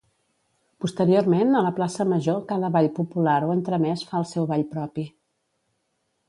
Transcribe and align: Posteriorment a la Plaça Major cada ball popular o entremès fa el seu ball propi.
Posteriorment 0.85 1.59
a 1.59 1.61
la 1.65 1.73
Plaça 1.79 2.07
Major 2.13 2.39
cada 2.53 2.71
ball 2.77 2.89
popular 3.01 3.37
o 3.49 3.53
entremès 3.57 4.05
fa 4.15 4.19
el 4.23 4.27
seu 4.31 4.49
ball 4.55 4.65
propi. 4.75 5.07